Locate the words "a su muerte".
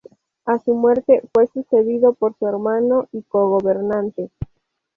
0.45-1.21